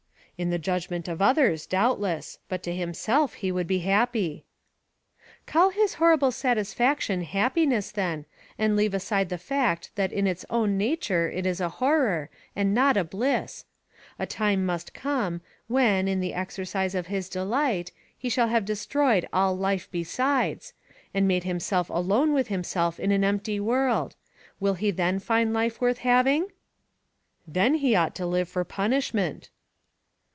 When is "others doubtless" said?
1.21-2.39